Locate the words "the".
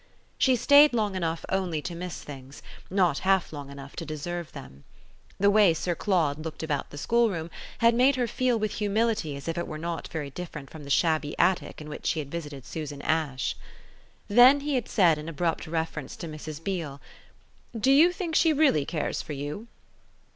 5.39-5.51, 6.89-6.97, 10.85-10.89